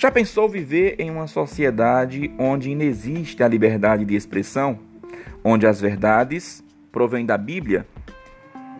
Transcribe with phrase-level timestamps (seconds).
[0.00, 4.78] Já pensou viver em uma sociedade onde inexiste a liberdade de expressão,
[5.42, 7.84] onde as verdades provêm da Bíblia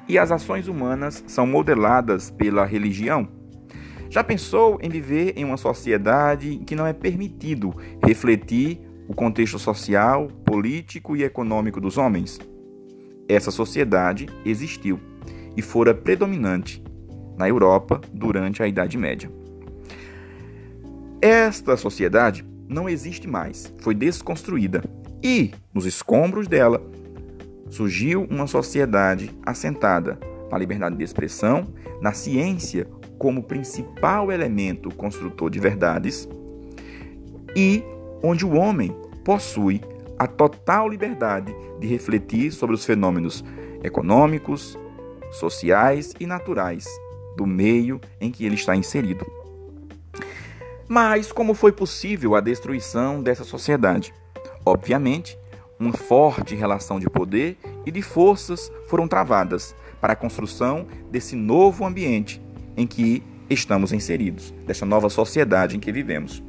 [0.09, 3.29] e as ações humanas são modeladas pela religião?
[4.09, 10.29] Já pensou em viver em uma sociedade que não é permitido refletir o contexto social,
[10.47, 12.39] político e econômico dos homens?
[13.29, 15.01] Essa sociedade existiu
[15.57, 16.81] e fora predominante
[17.37, 19.38] na Europa durante a Idade Média.
[21.21, 24.85] Esta sociedade não existe mais, foi desconstruída
[25.21, 26.81] e, nos escombros dela,
[27.69, 30.17] surgiu uma sociedade assentada
[30.49, 31.67] na liberdade de expressão,
[32.01, 32.87] na ciência
[33.19, 36.29] como principal elemento construtor de verdades
[37.57, 37.83] e
[38.23, 38.95] onde o homem
[39.25, 39.81] possui
[40.17, 43.45] a total liberdade de refletir sobre os fenômenos
[43.83, 44.79] econômicos,
[45.33, 46.87] sociais e naturais
[47.37, 49.38] do meio em que ele está inserido.
[50.89, 54.15] Mas como foi possível a destruição dessa sociedade?
[54.65, 55.39] Obviamente,
[55.79, 61.85] uma forte relação de poder e de forças foram travadas para a construção desse novo
[61.85, 62.41] ambiente
[62.75, 66.43] em que estamos inseridos, dessa nova sociedade em que vivemos.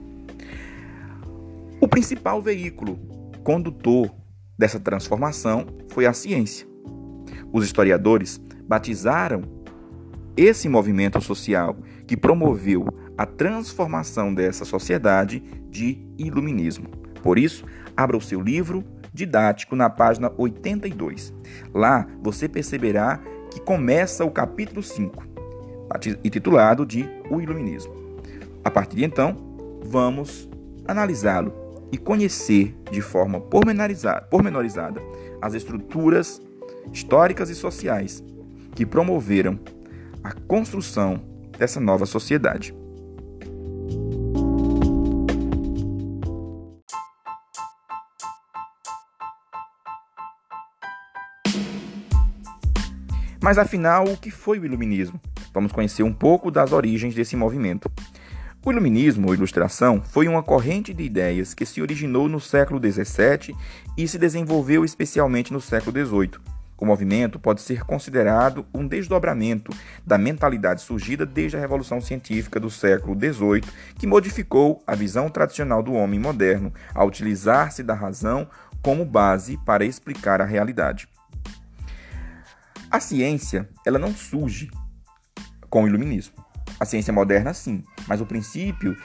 [1.82, 2.98] O principal veículo
[3.44, 4.10] condutor
[4.58, 6.68] dessa transformação foi a ciência.
[7.52, 9.42] Os historiadores batizaram
[10.38, 11.76] esse movimento social
[12.08, 12.88] que promoveu
[13.20, 16.88] a transformação dessa sociedade de iluminismo.
[17.22, 17.66] Por isso,
[17.98, 18.82] abra o seu livro
[19.14, 21.34] didático na página 82.
[21.74, 23.20] Lá você perceberá
[23.52, 25.22] que começa o capítulo 5,
[26.24, 27.94] intitulado de O Iluminismo.
[28.64, 29.36] A partir de então,
[29.84, 30.48] vamos
[30.88, 31.54] analisá-lo
[31.92, 35.02] e conhecer de forma pormenorizada
[35.42, 36.42] as estruturas
[36.94, 38.24] históricas e sociais
[38.74, 39.60] que promoveram
[40.24, 41.22] a construção
[41.58, 42.79] dessa nova sociedade.
[53.50, 55.20] Mas afinal, o que foi o Iluminismo?
[55.52, 57.92] Vamos conhecer um pouco das origens desse movimento.
[58.64, 63.56] O Iluminismo, ou Ilustração, foi uma corrente de ideias que se originou no século XVII
[63.98, 66.40] e se desenvolveu especialmente no século XVIII.
[66.78, 72.70] O movimento pode ser considerado um desdobramento da mentalidade surgida desde a Revolução Científica do
[72.70, 73.64] século XVIII,
[73.96, 78.48] que modificou a visão tradicional do homem moderno a utilizar-se da razão
[78.84, 81.10] como base para explicar a realidade.
[82.92, 84.72] A ciência, ela não surge
[85.70, 86.34] com o iluminismo.
[86.80, 88.98] A ciência moderna sim, mas o princípio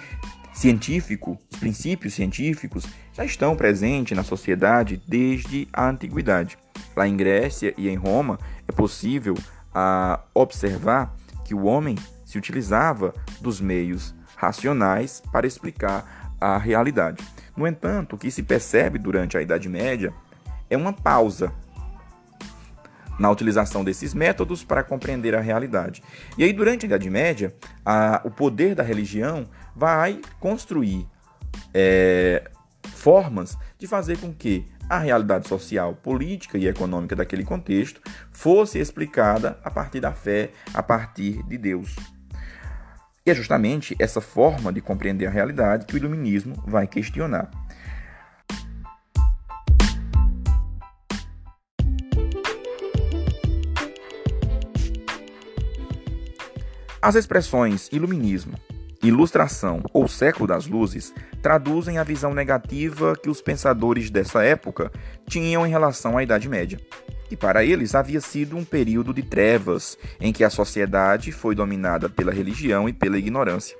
[0.54, 6.56] científico, os princípios científicos já estão presentes na sociedade desde a antiguidade.
[6.96, 9.34] Lá em Grécia e em Roma é possível
[9.74, 11.14] a, observar
[11.44, 17.22] que o homem se utilizava dos meios racionais para explicar a realidade.
[17.54, 20.12] No entanto, o que se percebe durante a Idade Média
[20.70, 21.52] é uma pausa
[23.18, 26.02] na utilização desses métodos para compreender a realidade.
[26.36, 27.54] E aí, durante a Idade Média,
[27.84, 31.06] a, o poder da religião vai construir
[31.72, 32.50] é,
[32.82, 38.00] formas de fazer com que a realidade social, política e econômica daquele contexto
[38.32, 41.96] fosse explicada a partir da fé, a partir de Deus.
[43.26, 47.50] E é justamente essa forma de compreender a realidade que o iluminismo vai questionar.
[57.04, 58.54] As expressões iluminismo,
[59.02, 64.90] ilustração ou século das luzes traduzem a visão negativa que os pensadores dessa época
[65.28, 66.80] tinham em relação à Idade Média.
[67.30, 72.08] E para eles havia sido um período de trevas em que a sociedade foi dominada
[72.08, 73.76] pela religião e pela ignorância.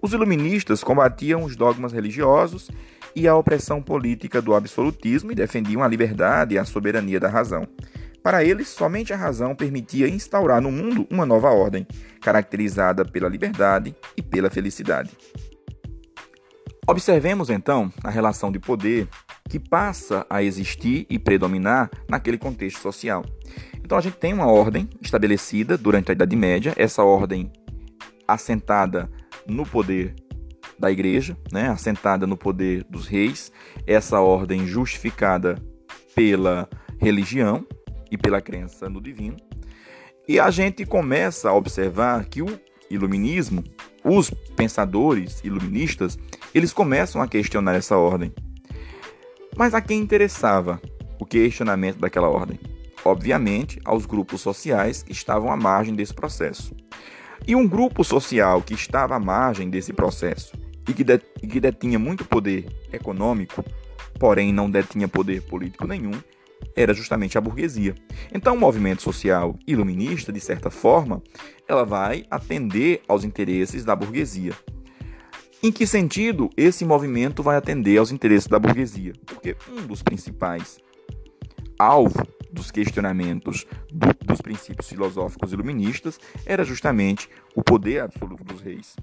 [0.00, 2.70] Os iluministas combatiam os dogmas religiosos
[3.12, 7.66] e a opressão política do absolutismo e defendiam a liberdade e a soberania da razão.
[8.22, 11.86] Para eles, somente a razão permitia instaurar no mundo uma nova ordem,
[12.20, 15.10] caracterizada pela liberdade e pela felicidade.
[16.86, 19.08] Observemos então a relação de poder
[19.48, 23.24] que passa a existir e predominar naquele contexto social.
[23.84, 27.52] Então a gente tem uma ordem estabelecida durante a Idade Média, essa ordem
[28.26, 29.10] assentada
[29.46, 30.14] no poder
[30.78, 33.52] da igreja, né, assentada no poder dos reis,
[33.86, 35.56] essa ordem justificada
[36.14, 37.64] pela religião,
[38.12, 39.38] e pela crença no divino.
[40.28, 42.60] E a gente começa a observar que o
[42.90, 43.64] iluminismo,
[44.04, 46.18] os pensadores iluministas,
[46.54, 48.32] eles começam a questionar essa ordem.
[49.56, 50.80] Mas a quem interessava
[51.18, 52.60] o questionamento daquela ordem?
[53.04, 56.76] Obviamente, aos grupos sociais que estavam à margem desse processo.
[57.46, 60.52] E um grupo social que estava à margem desse processo
[60.88, 61.04] e que,
[61.42, 63.64] e que detinha muito poder econômico,
[64.20, 66.12] porém não detinha poder político nenhum,
[66.74, 67.94] era justamente a burguesia.
[68.32, 71.22] Então, o movimento social iluminista, de certa forma,
[71.68, 74.52] ela vai atender aos interesses da burguesia.
[75.62, 79.12] Em que sentido esse movimento vai atender aos interesses da burguesia?
[79.24, 80.80] Porque um dos principais
[81.78, 88.96] alvos dos questionamentos do, dos princípios filosóficos iluministas era justamente o poder absoluto dos reis.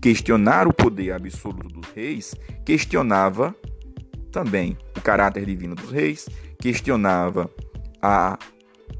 [0.00, 2.34] Questionar o poder absoluto dos reis
[2.64, 3.54] questionava
[4.30, 6.28] também caráter divino dos reis,
[6.58, 7.50] questionava
[8.00, 8.38] a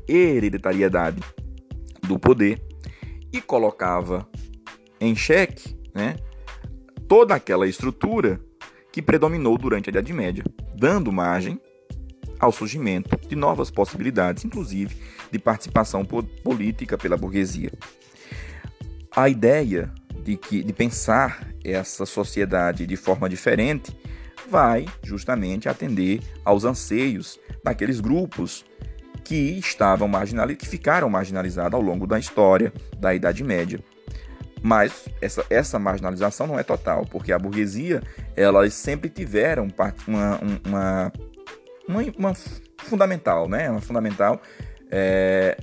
[0.08, 1.20] hereditariedade
[2.06, 2.60] do poder
[3.32, 4.28] e colocava
[5.00, 6.16] em xeque né,
[7.08, 8.40] toda aquela estrutura
[8.92, 10.44] que predominou durante a Idade Média,
[10.74, 11.60] dando margem
[12.38, 14.96] ao surgimento de novas possibilidades, inclusive
[15.30, 17.72] de participação política pela burguesia.
[19.14, 23.96] A ideia de, que, de pensar essa sociedade de forma diferente
[24.52, 28.66] vai justamente atender aos anseios daqueles grupos
[29.24, 33.80] que estavam marginalizados, que ficaram marginalizados ao longo da história da Idade Média.
[34.62, 38.02] Mas essa, essa marginalização não é total, porque a burguesia
[38.36, 39.68] elas sempre tiveram
[40.06, 41.12] uma, uma,
[41.88, 42.34] uma, uma
[42.76, 43.70] fundamental, né?
[43.70, 44.38] Uma fundamental
[44.90, 45.56] é,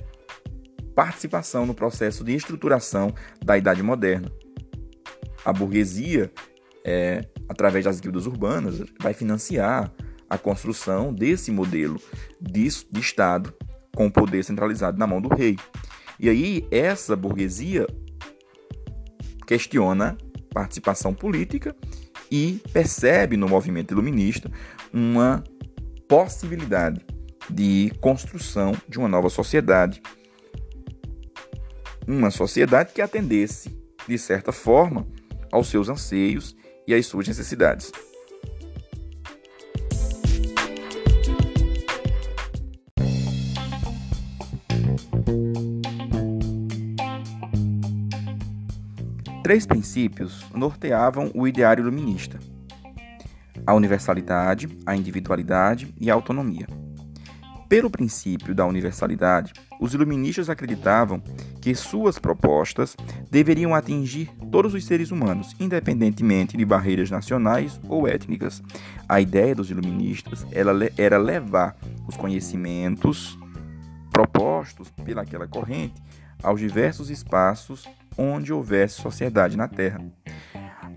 [0.96, 4.30] participação no processo de estruturação da Idade Moderna.
[5.44, 6.30] A burguesia
[6.84, 9.92] é, através das guildas urbanas, vai financiar
[10.28, 12.00] a construção desse modelo
[12.40, 13.52] de, de Estado
[13.94, 15.56] com o poder centralizado na mão do rei.
[16.18, 17.86] E aí, essa burguesia
[19.46, 20.16] questiona
[20.54, 21.74] participação política
[22.30, 24.50] e percebe no movimento iluminista
[24.92, 25.42] uma
[26.08, 27.04] possibilidade
[27.48, 30.00] de construção de uma nova sociedade.
[32.06, 33.76] Uma sociedade que atendesse,
[34.06, 35.06] de certa forma,
[35.50, 36.56] aos seus anseios
[36.90, 37.92] e as suas necessidades.
[49.44, 52.38] Três princípios norteavam o ideário iluminista:
[53.64, 56.66] a universalidade, a individualidade e a autonomia.
[57.68, 61.22] Pelo princípio da universalidade, os iluministas acreditavam
[61.60, 62.94] que suas propostas
[63.30, 68.62] deveriam atingir todos os seres humanos, independentemente de barreiras nacionais ou étnicas.
[69.08, 70.46] A ideia dos iluministas
[70.98, 73.38] era levar os conhecimentos
[74.12, 76.02] propostos pelaquela corrente
[76.42, 77.88] aos diversos espaços
[78.18, 80.04] onde houvesse sociedade na Terra.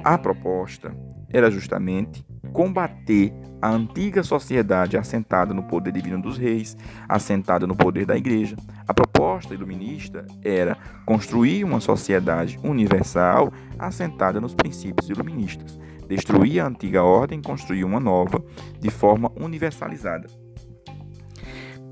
[0.04, 0.94] A proposta
[1.30, 6.78] era justamente combater a antiga sociedade assentada no poder divino dos reis,
[7.10, 8.56] assentada no poder da igreja.
[8.88, 17.04] A proposta iluminista era construir uma sociedade universal assentada nos princípios iluministas, destruir a antiga
[17.04, 18.44] ordem e construir uma nova
[18.80, 20.28] de forma universalizada.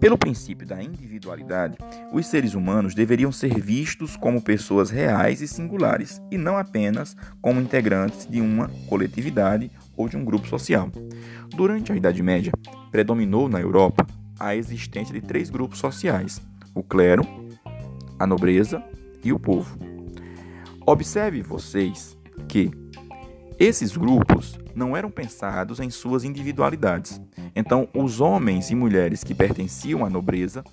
[0.01, 1.77] Pelo princípio da individualidade,
[2.11, 7.61] os seres humanos deveriam ser vistos como pessoas reais e singulares, e não apenas como
[7.61, 9.69] integrantes de uma coletividade
[10.01, 10.89] ou de um grupo social.
[11.55, 12.51] Durante a Idade Média,
[12.89, 14.05] predominou na Europa
[14.39, 16.41] a existência de três grupos sociais:
[16.73, 17.23] o clero,
[18.17, 18.83] a nobreza
[19.23, 19.77] e o povo.
[20.85, 22.17] Observe vocês
[22.47, 22.71] que
[23.59, 27.21] esses grupos não eram pensados em suas individualidades.
[27.55, 30.63] Então, os homens e mulheres que pertenciam à nobreza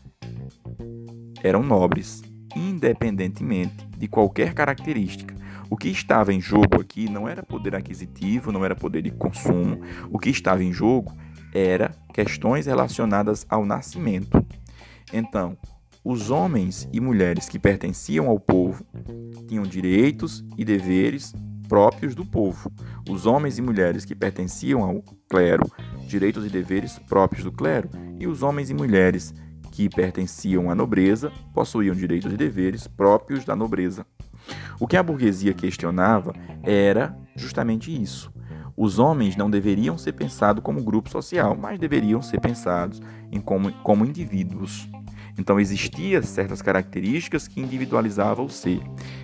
[1.43, 2.23] eram nobres,
[2.57, 5.38] independentemente de qualquer característica.
[5.71, 9.81] O que estava em jogo aqui não era poder aquisitivo, não era poder de consumo.
[10.11, 11.13] O que estava em jogo
[11.55, 14.45] era questões relacionadas ao nascimento.
[15.13, 15.57] Então,
[16.05, 18.85] os homens e mulheres que pertenciam ao povo
[19.47, 21.35] tinham direitos e deveres
[21.69, 22.73] próprios do povo.
[23.09, 25.71] Os homens e mulheres que pertenciam ao clero,
[26.07, 29.35] direitos e deveres próprios do clero, e os homens e mulheres
[29.71, 34.07] que pertenciam à nobreza possuíam direitos e deveres próprios da nobreza.
[34.81, 38.33] O que a burguesia questionava era justamente isso.
[38.77, 43.03] Os homens não deveriam ser pensados como grupo social, mas deveriam ser pensados
[43.33, 44.89] em como, como indivíduos.
[45.39, 48.81] Então existiam certas características que individualizavam o ser.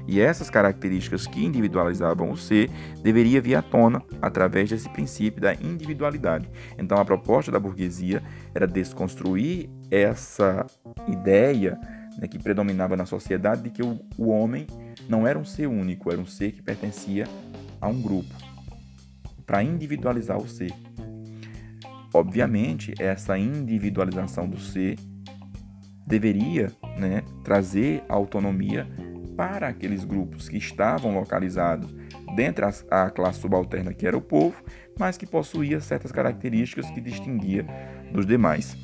[0.06, 2.70] E essas características que individualizavam o ser
[3.02, 6.48] deveria vir à tona através desse princípio da individualidade.
[6.78, 8.22] Então a proposta da burguesia
[8.54, 10.64] era desconstruir essa
[11.08, 11.78] ideia
[12.18, 14.66] né, que predominava na sociedade de que o, o homem
[15.08, 17.26] não era um ser único, era um ser que pertencia
[17.80, 18.34] a um grupo,
[19.46, 20.72] para individualizar o ser.
[22.12, 24.96] Obviamente, essa individualização do ser
[26.06, 28.86] deveria né, trazer autonomia
[29.36, 31.92] para aqueles grupos que estavam localizados
[32.36, 34.62] dentro da classe subalterna que era o povo,
[34.98, 37.66] mas que possuía certas características que distinguia
[38.12, 38.76] dos demais.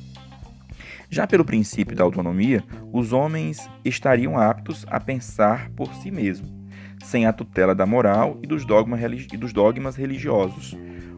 [1.13, 2.63] Já pelo princípio da autonomia,
[2.93, 6.49] os homens estariam aptos a pensar por si mesmos,
[7.03, 10.73] sem a tutela da moral e dos dogmas, e dos dogmas religiosos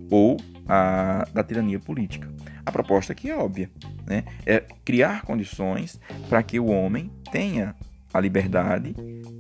[0.09, 2.27] ou a, da tirania política.
[2.65, 3.69] A proposta aqui é óbvia,
[4.07, 4.23] né?
[4.47, 7.75] é criar condições para que o homem tenha
[8.12, 8.95] a liberdade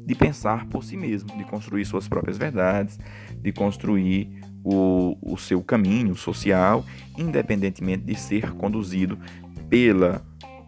[0.05, 2.99] de pensar por si mesmo, de construir suas próprias verdades,
[3.41, 6.85] de construir o, o seu caminho social,
[7.17, 9.17] independentemente de ser conduzido
[9.73, 10.21] pela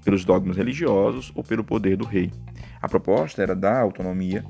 [0.03, 2.31] pelos dogmas religiosos ou pelo poder do rei.
[2.81, 4.43] A proposta era dar autonomia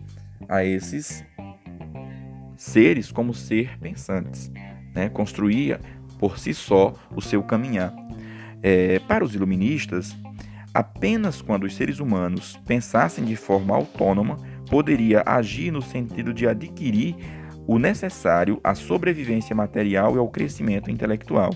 [0.48, 1.26] a esses
[2.56, 4.50] seres como ser pensantes,
[4.94, 5.10] né?
[5.10, 5.82] construía
[6.20, 7.94] por si só o seu caminhar.
[8.64, 10.16] É, para os iluministas,
[10.74, 14.38] apenas quando os seres humanos pensassem de forma autônoma,
[14.70, 17.16] poderia agir no sentido de adquirir
[17.68, 21.52] o necessário à sobrevivência material e ao crescimento intelectual.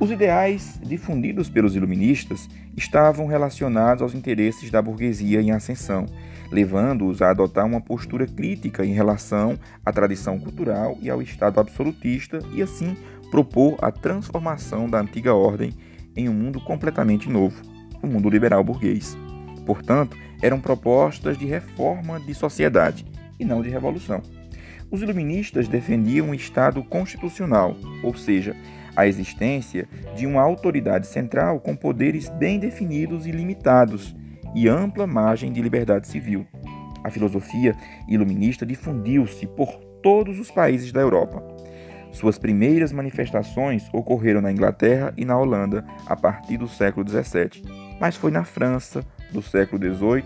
[0.00, 6.06] Os ideais difundidos pelos iluministas estavam relacionados aos interesses da burguesia em ascensão,
[6.50, 12.38] levando-os a adotar uma postura crítica em relação à tradição cultural e ao Estado absolutista
[12.54, 12.96] e assim
[13.30, 15.74] propor a transformação da antiga ordem
[16.16, 17.60] em um mundo completamente novo,
[18.02, 19.14] o mundo liberal burguês.
[19.66, 23.04] Portanto, eram propostas de reforma de sociedade
[23.38, 24.22] e não de revolução.
[24.90, 28.56] Os iluministas defendiam um Estado constitucional, ou seja,
[29.00, 34.14] a existência de uma autoridade central com poderes bem definidos e limitados
[34.54, 36.46] e ampla margem de liberdade civil.
[37.02, 37.74] A filosofia
[38.06, 41.42] iluminista difundiu-se por todos os países da Europa.
[42.12, 47.62] Suas primeiras manifestações ocorreram na Inglaterra e na Holanda a partir do século XVII,
[48.00, 49.02] mas foi na França,
[49.32, 50.24] do século XVIII,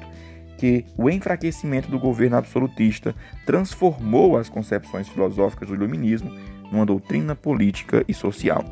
[0.56, 3.14] que o enfraquecimento do governo absolutista
[3.44, 6.30] transformou as concepções filosóficas do iluminismo
[6.74, 8.64] numa doutrina política e social.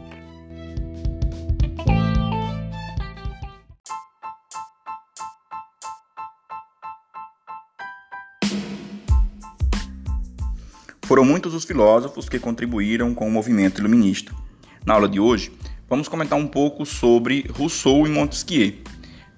[11.02, 14.34] Foram muitos os filósofos que contribuíram com o movimento iluminista.
[14.84, 15.52] Na aula de hoje,
[15.88, 18.74] vamos comentar um pouco sobre Rousseau e Montesquieu,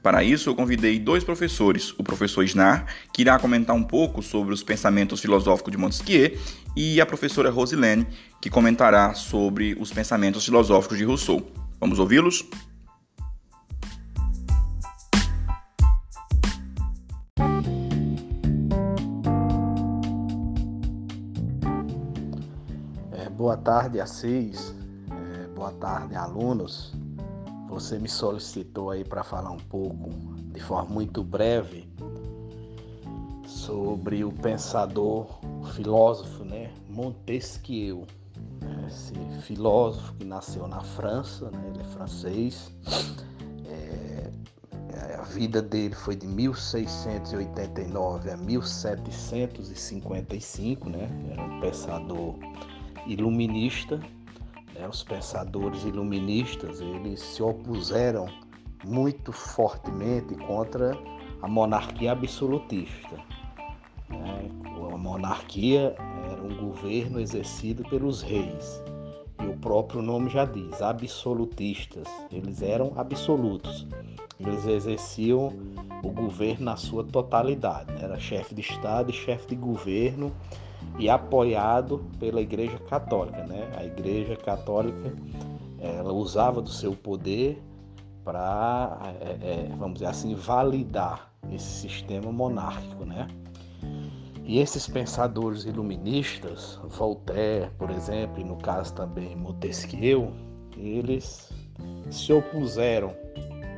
[0.04, 4.52] para isso, eu convidei dois professores, o professor Snar, que irá comentar um pouco sobre
[4.52, 6.38] os pensamentos filosóficos de Montesquieu,
[6.76, 8.06] e a professora Rosilene,
[8.38, 11.42] que comentará sobre os pensamentos filosóficos de Rousseau.
[11.80, 12.46] Vamos ouvi-los?
[23.10, 24.74] É, boa tarde, Assis.
[25.10, 26.94] É, boa tarde, alunos.
[27.74, 30.08] Você me solicitou aí para falar um pouco,
[30.52, 31.88] de forma muito breve,
[33.44, 35.26] sobre o pensador,
[35.60, 38.06] o filósofo, né, Montesquieu.
[38.86, 39.12] Esse
[39.42, 42.72] filósofo que nasceu na França, né, ele é francês.
[43.66, 44.30] É,
[45.16, 51.08] a vida dele foi de 1689 a 1755, né?
[51.32, 52.36] Era um pensador
[53.04, 53.98] iluminista
[54.74, 58.26] né, os pensadores iluministas, eles se opuseram
[58.84, 60.98] muito fortemente contra
[61.40, 63.16] a monarquia absolutista.
[64.08, 64.50] Né?
[64.92, 65.94] A monarquia
[66.30, 68.82] era um governo exercido pelos reis.
[69.42, 72.06] E o próprio nome já diz, absolutistas.
[72.30, 73.86] Eles eram absolutos.
[74.38, 75.52] Eles exerciam
[76.02, 77.92] o governo na sua totalidade.
[77.92, 78.00] Né?
[78.02, 80.32] Era chefe de Estado e chefe de governo
[80.98, 83.44] e apoiado pela Igreja Católica.
[83.44, 83.70] Né?
[83.76, 85.12] A Igreja Católica
[85.78, 87.62] ela usava do seu poder
[88.24, 93.04] para, é, é, vamos dizer assim, validar esse sistema monárquico.
[93.04, 93.28] Né?
[94.44, 100.32] E esses pensadores iluministas, Voltaire, por exemplo, e no caso também Montesquieu,
[100.76, 101.52] eles
[102.10, 103.14] se opuseram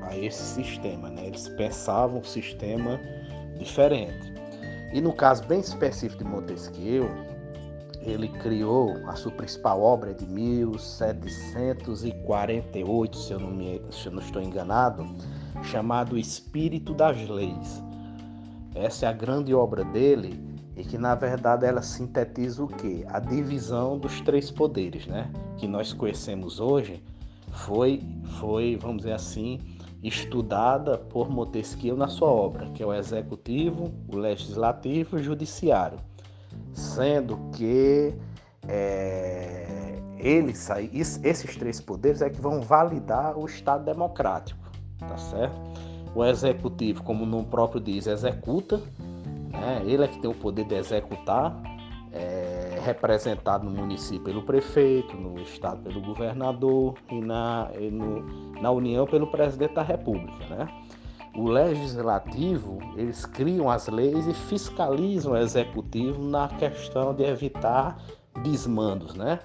[0.02, 1.26] a esse sistema, né?
[1.26, 3.00] eles pensavam um sistema
[3.58, 4.35] diferente.
[4.92, 7.08] E no caso bem específico de Montesquieu,
[8.00, 14.22] ele criou a sua principal obra de 1748, se eu não, me, se eu não
[14.22, 15.04] estou enganado,
[15.64, 17.82] chamado Espírito das Leis.
[18.74, 20.40] Essa é a grande obra dele
[20.76, 23.04] e que na verdade ela sintetiza o que?
[23.08, 25.30] A divisão dos três poderes, né?
[25.56, 27.02] Que nós conhecemos hoje
[27.50, 28.02] foi,
[28.38, 29.58] foi, vamos dizer assim,
[30.06, 35.98] estudada por Montesquieu na sua obra, que é o executivo, o legislativo e o judiciário,
[36.72, 38.14] sendo que
[38.68, 40.70] é, eles,
[41.22, 45.60] esses três poderes é que vão validar o Estado democrático, tá certo?
[46.14, 48.80] O executivo, como o nome próprio diz, executa,
[49.50, 49.82] né?
[49.84, 51.54] ele é que tem o poder de executar,
[52.12, 52.55] é,
[52.86, 59.06] representado no município pelo prefeito, no estado pelo governador e na, e no, na União
[59.06, 60.68] pelo presidente da República, né?
[61.34, 67.98] O legislativo, eles criam as leis e fiscalizam o executivo na questão de evitar
[68.42, 69.40] desmandos, né?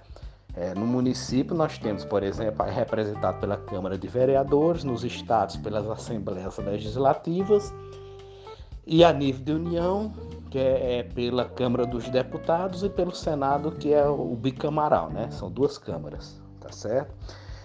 [0.55, 5.89] É, no município nós temos, por exemplo, representado pela Câmara de Vereadores, nos estados pelas
[5.89, 7.74] Assembleias Legislativas
[8.85, 10.11] e a nível de União,
[10.50, 15.29] que é, é pela Câmara dos Deputados e pelo Senado, que é o bicamaral, né?
[15.31, 17.13] São duas câmaras, tá certo?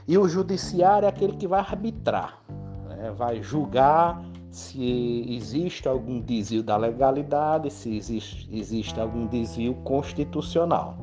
[0.07, 2.41] E o Judiciário é aquele que vai arbitrar,
[2.89, 3.13] né?
[3.17, 10.97] vai julgar se existe algum desvio da legalidade, se existe, existe algum desvio constitucional.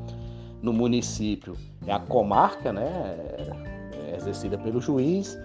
[0.62, 1.56] No município
[1.86, 3.16] é a comarca, né,
[4.08, 5.38] é exercida pelo juiz.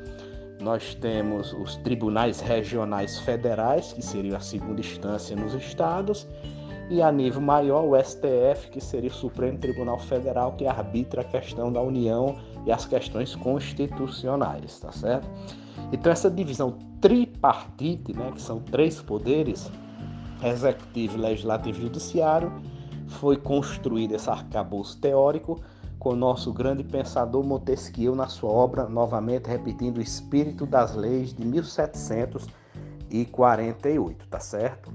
[0.61, 6.27] Nós temos os tribunais regionais federais, que seria a segunda instância nos estados,
[6.91, 11.25] e a nível maior o STF, que seria o Supremo Tribunal Federal, que arbitra a
[11.25, 12.37] questão da União
[12.67, 15.29] e as questões constitucionais, tá certo?
[15.93, 19.71] Então essa divisão tripartite, né, que são três poderes,
[20.43, 22.53] executivo, legislativo e judiciário,
[23.07, 25.61] foi construído esse arcabouço teórico
[25.99, 31.35] com o nosso grande pensador Montesquieu na sua obra, novamente repetindo o espírito das leis
[31.35, 34.93] de 1748, tá certo?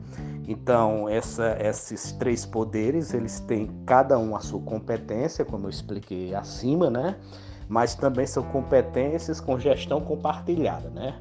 [0.47, 6.33] Então, essa, esses três poderes, eles têm cada um a sua competência, como eu expliquei
[6.33, 7.17] acima, né?
[7.67, 11.19] Mas também são competências com gestão compartilhada, né?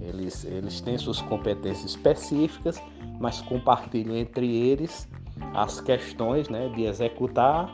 [0.00, 2.80] Eles, eles têm suas competências específicas,
[3.18, 5.08] mas compartilham entre eles
[5.54, 7.70] as questões né, de executar,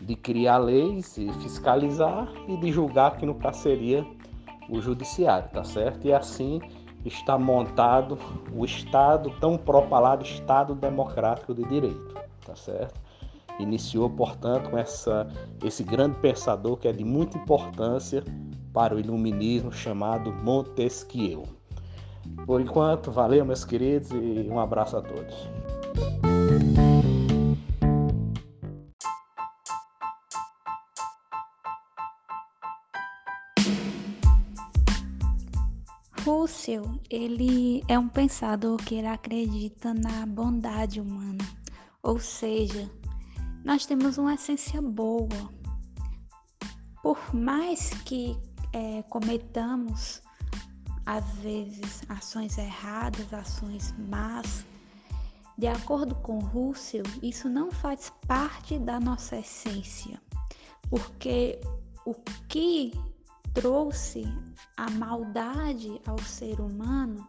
[0.00, 4.06] de criar leis e fiscalizar e de julgar, que no caso seria
[4.68, 6.06] o judiciário, tá certo?
[6.06, 6.60] E assim
[7.04, 8.18] está montado
[8.54, 13.00] o Estado tão propalado Estado democrático de direito, tá certo?
[13.58, 15.26] Iniciou, portanto, com essa,
[15.62, 18.24] esse grande pensador que é de muita importância
[18.72, 21.44] para o iluminismo chamado Montesquieu.
[22.46, 26.29] Por enquanto, valeu, meus queridos, e um abraço a todos.
[37.08, 41.44] Ele é um pensador que ele acredita na bondade humana,
[42.02, 42.90] ou seja,
[43.64, 45.28] nós temos uma essência boa.
[47.02, 48.36] Por mais que
[48.72, 50.22] é, cometamos
[51.06, 54.64] às vezes ações erradas, ações más,
[55.58, 60.20] de acordo com Russell, isso não faz parte da nossa essência,
[60.88, 61.60] porque
[62.06, 62.14] o
[62.48, 62.92] que
[63.54, 64.24] trouxe
[64.76, 67.26] a maldade ao ser humano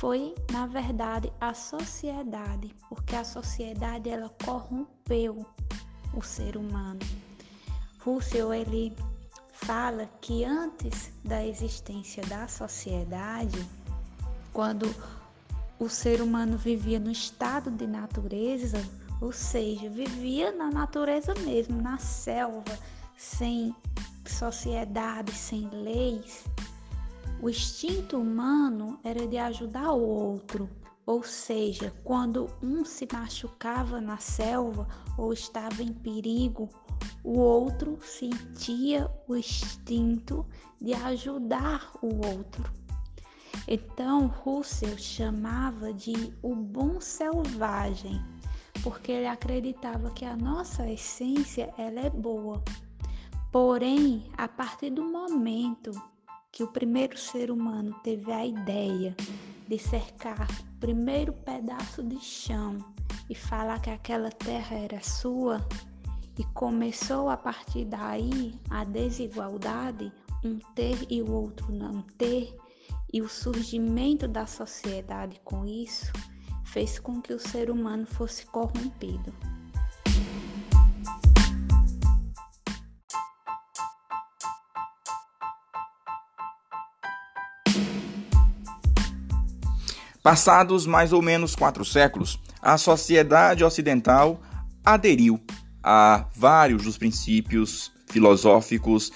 [0.00, 5.44] foi, na verdade, a sociedade, porque a sociedade ela corrompeu
[6.14, 7.00] o ser humano.
[8.02, 8.96] Russell ele
[9.52, 13.62] fala que antes da existência da sociedade,
[14.54, 14.86] quando
[15.78, 18.82] o ser humano vivia no estado de natureza,
[19.20, 22.78] ou seja, vivia na natureza mesmo, na selva,
[23.18, 23.74] sem
[24.30, 26.44] sociedade, sem leis,
[27.42, 30.68] o instinto humano era de ajudar o outro,
[31.06, 36.68] ou seja, quando um se machucava na selva ou estava em perigo,
[37.24, 40.46] o outro sentia o instinto
[40.80, 42.70] de ajudar o outro.
[43.66, 48.20] Então, Russell chamava de o bom selvagem,
[48.82, 52.62] porque ele acreditava que a nossa essência ela é boa.
[53.52, 55.90] Porém, a partir do momento
[56.52, 59.16] que o primeiro ser humano teve a ideia
[59.66, 62.78] de cercar o primeiro pedaço de chão
[63.28, 65.66] e falar que aquela terra era sua,
[66.38, 70.12] e começou a partir daí a desigualdade,
[70.44, 72.56] um ter e o outro não ter,
[73.12, 76.12] e o surgimento da sociedade com isso
[76.64, 79.34] fez com que o ser humano fosse corrompido.
[90.30, 94.40] Passados mais ou menos quatro séculos, a sociedade ocidental
[94.84, 95.40] aderiu
[95.82, 99.10] a vários dos princípios filosóficos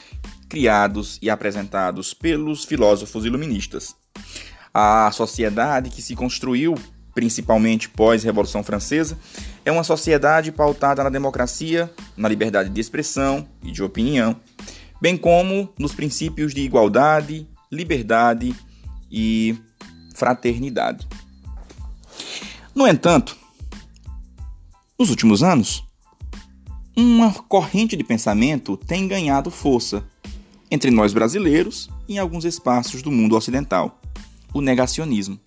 [0.49, 3.95] criados e apresentados pelos filósofos iluministas.
[4.75, 6.75] A sociedade que se construiu
[7.15, 9.17] principalmente pós-Revolução Francesa,
[9.65, 14.35] é uma sociedade pautada na democracia, na liberdade de expressão e de opinião,
[15.01, 18.53] bem como nos princípios de igualdade, liberdade
[19.09, 19.57] e
[20.15, 21.07] fraternidade.
[22.75, 23.37] No entanto,
[24.99, 25.85] nos últimos anos,
[26.97, 30.05] uma corrente de pensamento tem ganhado força
[30.71, 34.01] entre nós brasileiros e em alguns espaços do mundo ocidental:
[34.53, 35.39] o negacionismo.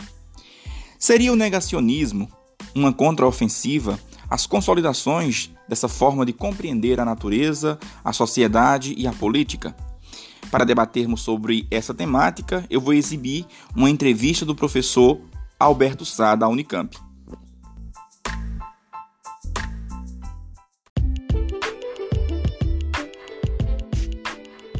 [0.99, 2.29] Seria o negacionismo
[2.75, 3.99] uma contraofensiva
[4.29, 9.75] às consolidações dessa forma de compreender a natureza, a sociedade e a política?
[10.51, 13.45] Para debatermos sobre essa temática, eu vou exibir
[13.75, 15.19] uma entrevista do professor
[15.59, 17.06] Alberto Sá, da Unicamp.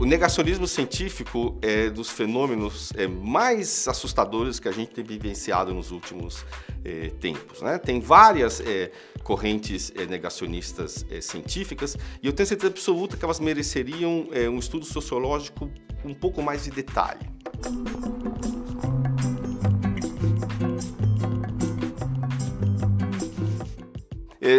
[0.08, 6.46] Negacionismo científico é dos fenômenos é, mais assustadores que a gente tem vivenciado nos últimos
[6.84, 7.62] é, tempos.
[7.62, 7.78] Né?
[7.78, 8.92] Tem várias é,
[9.24, 14.58] correntes é, negacionistas é, científicas e eu tenho certeza absoluta que elas mereceriam é, um
[14.58, 15.70] estudo sociológico
[16.06, 17.28] um pouco mais de detalhe.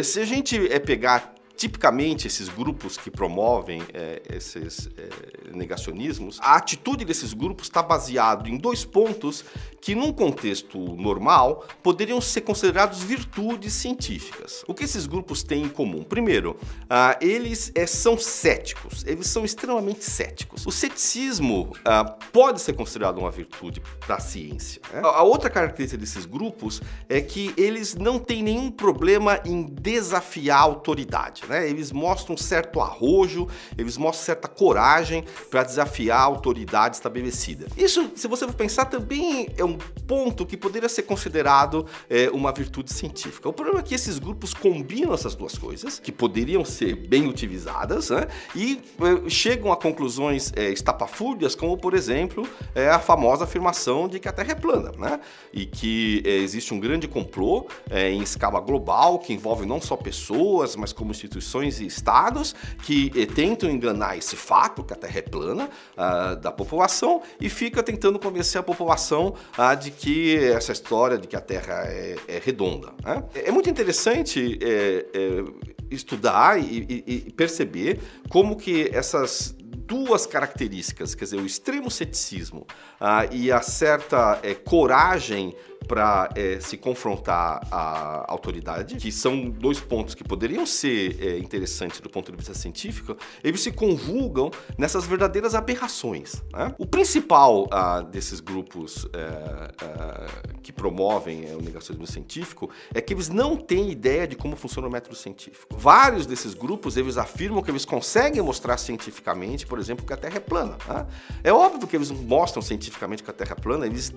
[0.04, 5.08] Se a gente é pegar tipicamente esses grupos que promovem é, esses é,
[5.54, 9.44] negacionismos, a atitude desses grupos está baseado em dois pontos
[9.80, 14.64] que, num contexto normal, poderiam ser considerados virtudes científicas.
[14.66, 16.02] O que esses grupos têm em comum?
[16.02, 16.56] Primeiro,
[16.88, 20.66] ah, eles é, são céticos, eles são extremamente céticos.
[20.66, 24.80] O ceticismo ah, pode ser considerado uma virtude para a ciência.
[24.92, 25.00] Né?
[25.02, 30.62] A outra característica desses grupos é que eles não têm nenhum problema em desafiar a
[30.62, 31.08] autoridade
[31.48, 31.68] né?
[31.68, 37.66] Eles mostram um certo arrojo, eles mostram certa coragem para desafiar a autoridade estabelecida.
[37.76, 42.52] Isso, se você for pensar, também é um ponto que poderia ser considerado é, uma
[42.52, 43.48] virtude científica.
[43.48, 48.10] O problema é que esses grupos combinam essas duas coisas, que poderiam ser bem utilizadas,
[48.10, 48.26] né?
[48.54, 54.18] e é, chegam a conclusões é, estapafúrdias, como, por exemplo, é, a famosa afirmação de
[54.18, 55.20] que a Terra é plana, né?
[55.52, 59.96] e que é, existe um grande complô é, em escala global que envolve não só
[59.96, 62.54] pessoas, mas como instituições e estados
[62.84, 67.48] que eh, tentam enganar esse fato, que a Terra é plana, ah, da população e
[67.48, 72.16] fica tentando convencer a população ah, de que essa história de que a Terra é,
[72.28, 72.92] é redonda.
[73.04, 73.24] Né?
[73.34, 75.44] É muito interessante é, é,
[75.90, 82.66] estudar e, e, e perceber como que essas duas características, quer dizer, o extremo ceticismo
[83.00, 85.56] ah, e a certa é, coragem
[85.88, 91.98] para é, se confrontar à autoridade, que são dois pontos que poderiam ser é, interessantes
[92.00, 96.42] do ponto de vista científico, eles se conjugam nessas verdadeiras aberrações.
[96.52, 96.74] Né?
[96.78, 103.14] O principal ah, desses grupos é, é que promovem é, o negacionismo científico é que
[103.14, 105.74] eles não têm ideia de como funciona o método científico.
[105.78, 110.36] Vários desses grupos eles afirmam que eles conseguem mostrar cientificamente, por exemplo, que a Terra
[110.36, 110.76] é plana.
[110.86, 111.06] Né?
[111.42, 114.12] É óbvio que eles mostram cientificamente que a Terra é plana, eles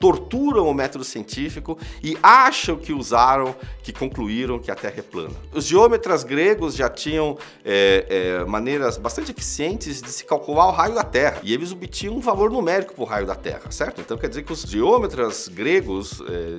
[0.00, 5.34] torturam o método científico e acham que usaram, que concluíram que a Terra é plana.
[5.52, 10.94] Os geômetras gregos já tinham é, é, maneiras bastante eficientes de se calcular o raio
[10.94, 14.00] da Terra e eles obtinham um valor numérico para o raio da Terra, certo?
[14.00, 16.58] Então quer dizer que os geômetras gregos é,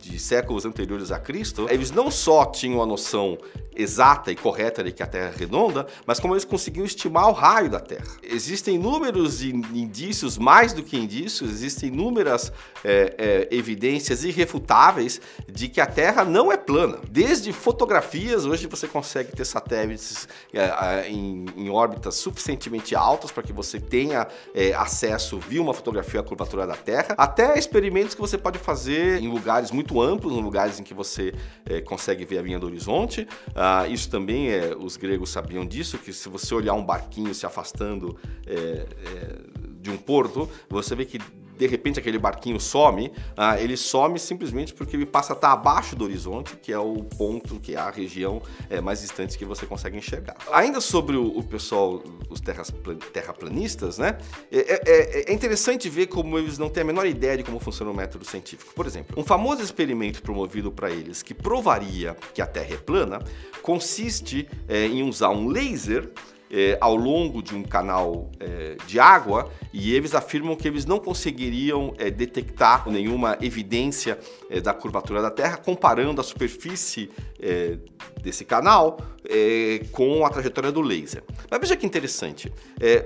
[0.00, 3.36] de séculos anteriores a Cristo, eles não só tinham a noção
[3.76, 7.32] exata e correta de que a Terra é redonda, mas como eles conseguiam estimar o
[7.32, 8.06] raio da Terra.
[8.22, 12.52] Existem inúmeros indícios, mais do que indícios, existem inúmeras
[12.84, 16.98] é, é, evidências irrefutáveis de que a Terra não é plana.
[17.10, 23.52] Desde fotografias, hoje você consegue ter satélites é, em, em, órbitas suficientemente altas para que
[23.52, 28.38] você tenha é, acesso via uma fotografia à curvatura da Terra, até experimentos que você
[28.38, 31.34] pode fazer em lugares muito amplos, em lugares em que você
[31.68, 33.26] é, consegue ver a linha do horizonte.
[33.54, 37.46] Ah, isso também é, os gregos sabiam disso, que se você olhar um barquinho se
[37.46, 39.38] afastando é, é,
[39.80, 41.18] de um porto, você vê que
[41.56, 45.96] de repente aquele barquinho some, ah, ele some simplesmente porque ele passa a estar abaixo
[45.96, 49.66] do horizonte, que é o ponto, que é a região é, mais distante que você
[49.66, 50.36] consegue enxergar.
[50.52, 52.72] Ainda sobre o, o pessoal, os terras,
[53.12, 54.18] terraplanistas, né?
[54.50, 57.58] É, é, é, é, interessante ver como eles não têm a menor ideia de como
[57.58, 58.72] funciona o método científico.
[58.74, 63.22] Por exemplo, um famoso experimento promovido para eles que provaria que a Terra é plana
[63.62, 66.10] consiste é, em usar um laser
[66.50, 70.98] é, ao longo de um canal é, de água e eles afirmam que eles não
[70.98, 74.18] conseguiriam é, detectar nenhuma evidência
[74.50, 77.78] é, da curvatura da Terra comparando a superfície é,
[78.22, 81.22] desse canal é, com a trajetória do laser.
[81.50, 82.52] Mas veja que interessante,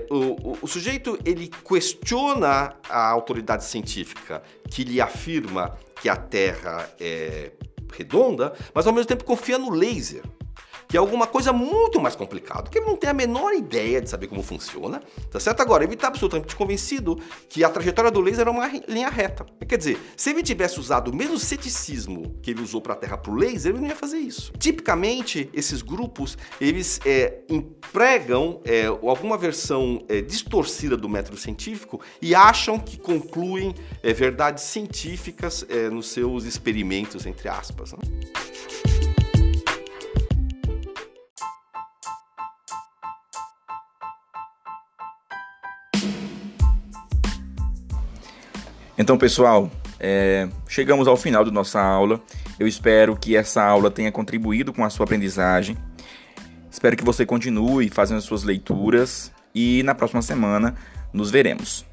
[0.09, 6.89] o, o, o sujeito ele questiona a autoridade científica que lhe afirma que a Terra
[6.99, 7.51] é
[7.93, 10.23] redonda, mas ao mesmo tempo confia no laser
[10.91, 14.09] que é alguma coisa muito mais complicada, que ele não tem a menor ideia de
[14.09, 15.01] saber como funciona,
[15.31, 15.61] tá certo?
[15.61, 19.45] Agora, ele está absolutamente convencido que a trajetória do laser é uma linha reta.
[19.65, 23.17] Quer dizer, se ele tivesse usado o mesmo ceticismo que ele usou para a Terra
[23.17, 24.51] para o laser, ele não ia fazer isso.
[24.59, 32.35] Tipicamente, esses grupos, eles é, empregam é, alguma versão é, distorcida do método científico e
[32.35, 33.73] acham que concluem
[34.03, 37.93] é, verdades científicas é, nos seus experimentos, entre aspas.
[37.93, 37.99] Né?
[49.01, 49.67] Então, pessoal,
[49.99, 52.21] é, chegamos ao final da nossa aula.
[52.59, 55.75] Eu espero que essa aula tenha contribuído com a sua aprendizagem.
[56.69, 60.75] Espero que você continue fazendo suas leituras e na próxima semana
[61.11, 61.83] nos veremos.